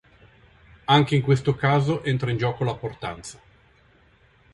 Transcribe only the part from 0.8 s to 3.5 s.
Anche in questo caso entra in gioco la portanza.